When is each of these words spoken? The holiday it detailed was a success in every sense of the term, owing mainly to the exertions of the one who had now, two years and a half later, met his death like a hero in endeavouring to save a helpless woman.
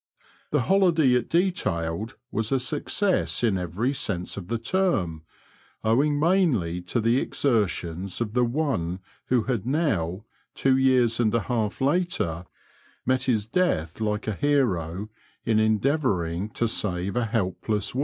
The 0.49 0.61
holiday 0.61 1.13
it 1.13 1.29
detailed 1.29 2.17
was 2.31 2.51
a 2.51 2.59
success 2.59 3.43
in 3.43 3.55
every 3.55 3.93
sense 3.93 4.35
of 4.35 4.47
the 4.47 4.57
term, 4.57 5.21
owing 5.83 6.19
mainly 6.19 6.81
to 6.89 6.99
the 6.99 7.17
exertions 7.19 8.19
of 8.19 8.33
the 8.33 8.43
one 8.43 8.99
who 9.27 9.43
had 9.43 9.67
now, 9.67 10.25
two 10.55 10.75
years 10.75 11.19
and 11.19 11.31
a 11.35 11.41
half 11.41 11.81
later, 11.81 12.47
met 13.05 13.25
his 13.25 13.45
death 13.45 14.01
like 14.01 14.27
a 14.27 14.33
hero 14.33 15.11
in 15.45 15.59
endeavouring 15.59 16.49
to 16.49 16.67
save 16.67 17.15
a 17.15 17.25
helpless 17.25 17.93
woman. 17.93 17.99